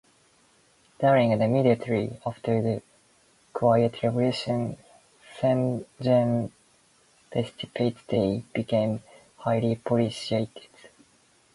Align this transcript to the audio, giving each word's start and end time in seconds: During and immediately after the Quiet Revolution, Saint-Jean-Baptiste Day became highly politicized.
During 0.99 1.31
and 1.31 1.43
immediately 1.43 2.19
after 2.25 2.59
the 2.59 2.81
Quiet 3.53 4.01
Revolution, 4.01 4.77
Saint-Jean-Baptiste 5.39 8.07
Day 8.07 8.43
became 8.51 9.03
highly 9.37 9.75
politicized. 9.75 10.65